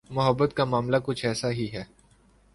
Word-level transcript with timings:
محبت 0.09 0.53
کا 0.55 0.65
معاملہ 0.65 0.97
کچھ 1.03 1.25
ایسا 1.25 1.51
ہی 1.51 1.67
ہے۔ 1.73 1.83